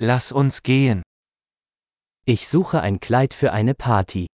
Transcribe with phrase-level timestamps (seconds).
[0.00, 1.02] Lass uns gehen.
[2.24, 4.26] Ich suche ein Kleid für eine Party.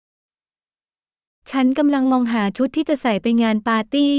[1.50, 4.16] ฉันกำลังมองหาชุดที่จะใส่ไปงานปาร์ตี้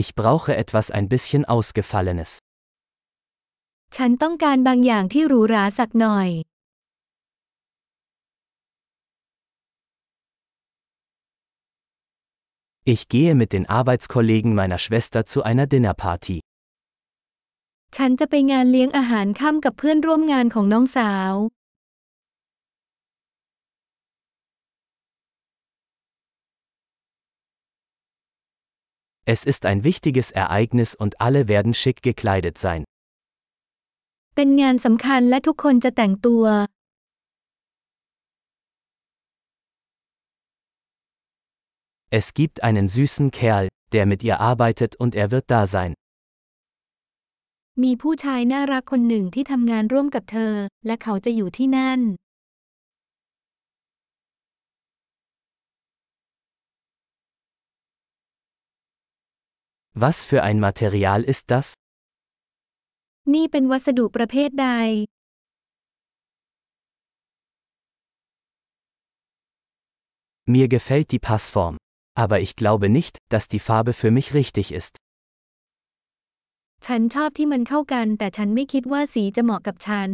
[0.00, 2.30] Ich brauche etwas ein bisschen Ausgefallenes.
[3.96, 6.28] ฉันต้องการบางอย่างที่หรูหราสักหน่อย
[12.85, 16.39] Ich gehe mit den Arbeitskollegen meiner Schwester zu einer Dinnerparty.
[17.95, 21.33] ฉันจะไปงานเลี้ยงอาหารค่ำกับเพื่อนร่วมงานของน้องสาว
[29.33, 32.81] Es ist ein wichtiges Ereignis und alle werden schick gekleidet sein.
[34.35, 36.45] เป็นงานสำคัญและทุกคนจะแต่งตัว
[42.09, 45.93] Es gibt einen süßen Kerl, der mit ihr arbeitet und er wird da sein.
[47.83, 50.53] มีผู้ชายน่ารักคนหนึ่งที่ทำงานร่วมกับเธอ
[50.85, 51.99] และเขาจะอยู่ที่นั่น
[60.03, 61.67] Was für ein Material ist das?
[63.33, 64.69] นี่เป็นวัสดุประเภทใด
[70.53, 71.75] Mir gefällt die Passform.
[72.23, 74.93] Aber ich glaube nicht, dass die Farbe für mich richtig ist.
[76.85, 80.11] ฉันชอบที่มันเข้ากัน แต่ฉันไม่คิดว่าสีจะเหมาะกับฉัน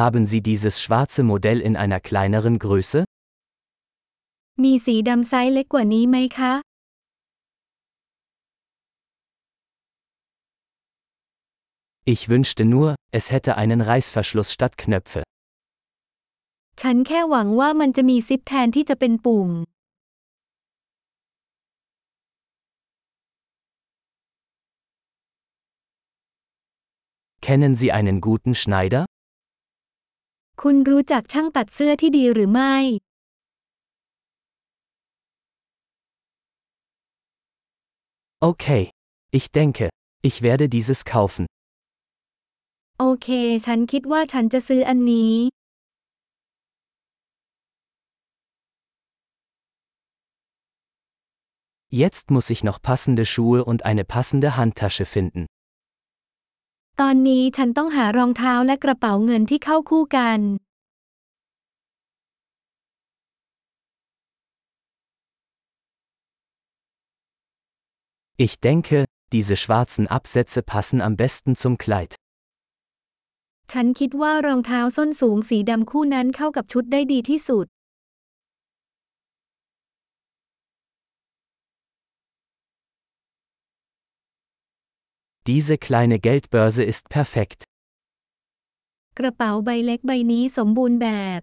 [0.00, 3.00] Haben Sie dieses schwarze Modell in einer kleineren Größe?
[4.62, 6.52] มีสีดำไซส์เล็กกว่านี้ไหมคะ
[12.04, 15.22] Ich wünschte nur, es hätte einen Reißverschluss statt Knöpfe.
[16.80, 19.50] ฉันแค่หวังว่ามันจะมีซิปแทนที่จะเป็นปุ่ม
[27.46, 29.02] Kennen Sie einen guten Schneider?
[30.62, 32.74] คุณรู้จักช่างตัดเสื้อที่ดีหรือไม่
[38.50, 38.82] Okay.
[39.38, 39.86] Ich denke,
[40.28, 41.44] ich werde dieses kaufen.
[42.98, 43.28] โอเค
[43.66, 45.34] ฉันคิดว่าฉันจะซื้ออันนี้
[52.02, 55.42] Jetzt muss ich noch passende Schuhe und eine passende Handtasche finden.
[57.00, 60.40] ตอนนี้ฉันต้องหารองเท้าและกระเป๋าเงินที่เข้าคู่กัน
[68.46, 68.98] Ich denke,
[69.34, 72.12] diese schwarzen Absätze passen am besten zum Kleid.
[73.72, 77.66] ฉันคิดว่ารองเท้าส้นสูงสีดำคู่นั้นเข้ากับชุดได้ดีที่สุด
[85.50, 87.60] Diese kleine Geldbörse ist perfekt.
[89.18, 91.08] กระเป๋าใบเล็กใบนี้สมบูรณ์แบ
[91.38, 91.40] บ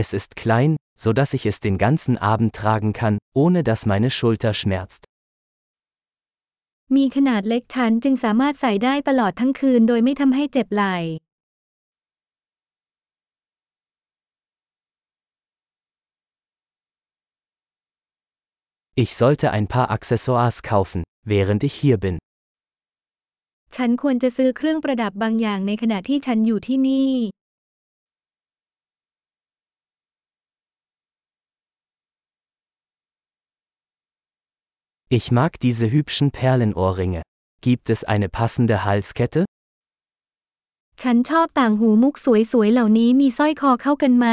[0.00, 0.72] Es ist klein,
[1.04, 5.02] so dass ich es den ganzen Abend tragen kann, ohne dass meine Schulter schmerzt.
[6.95, 10.97] มีขนาดเล็กฉันจึงสามารถใส่ได้ตลอดทั้งคืนโดยไม่ทำให้เจ็บไหล่
[19.03, 21.01] Ich sollte ein paar Accessoires kaufen,
[21.33, 22.15] während ich hier bin.
[23.75, 27.11] ฉันควรจะซื้อเครื่องประดับบางอย่างในขณะที่ฉันอยู่ที่นี่
[35.10, 37.22] Ich mag diese hübschen Perlenohrringe.
[37.60, 39.44] Gibt es eine passende Halskette?
[41.02, 42.14] ฉันชอบต่างหูมุก
[42.52, 44.26] สวยๆเหล่านี้มีสร้อยคอเข้ากันไหม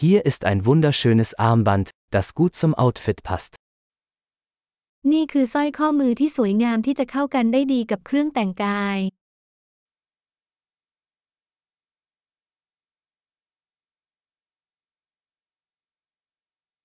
[0.00, 3.52] Hier ist ein wunderschönes Armband, das gut zum Outfit passt.
[5.12, 8.98] นี่คือสร้อยข้อมือที่สวยงามที่จะเข้ากันได้ดีกับเครื่องแต่งกาย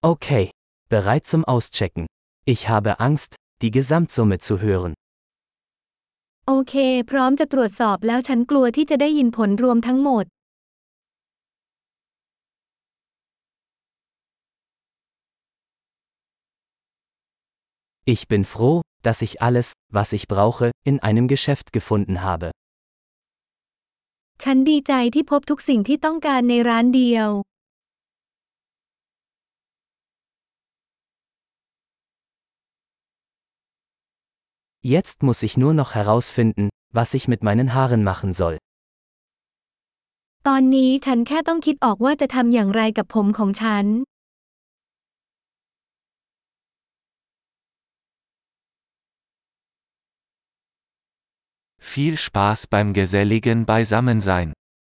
[0.02, 0.52] Okay.
[0.90, 2.06] Bereit zum Auschecken.
[2.46, 4.94] Ich habe Angst, die Gesamtsumme zu hören.
[6.48, 6.74] โอเค
[7.10, 10.26] พร้อมจะตรวจสอบแล้วฉันกลัวที่จะได้ยินผลรวมทั้งหมด
[18.14, 19.68] Ich bin froh, dass ich alles,
[19.98, 22.48] was ich brauche, in einem Geschäft gefunden habe.
[24.44, 27.30] ฉันดีใจที่พบทุกสิ่งที่ต้องการในร้านเดียว
[34.86, 38.58] Jetzt muss ich nur noch herausfinden, was ich mit meinen Haaren machen soll.
[40.48, 43.86] ตอนนี้ฉันแค่ต้องคิดออกว่าจะทำอย่างไรกับผมของฉัน
[51.92, 54.50] Viel Spaß beim geselligen Beisammensein.